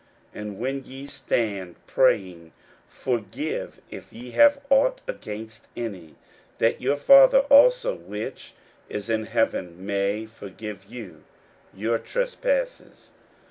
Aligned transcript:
41:011:025 0.33 0.41
And 0.41 0.59
when 0.59 0.83
ye 0.83 1.05
stand 1.05 1.75
praying, 1.85 2.53
forgive, 2.87 3.81
if 3.91 4.11
ye 4.11 4.31
have 4.31 4.59
ought 4.71 4.99
against 5.07 5.67
any: 5.77 6.15
that 6.57 6.81
your 6.81 6.95
Father 6.95 7.41
also 7.51 7.93
which 7.93 8.55
is 8.89 9.11
in 9.11 9.27
heaven 9.27 9.85
may 9.85 10.25
forgive 10.25 10.85
you 10.85 11.23
your 11.71 11.99
trespasses. 11.99 13.11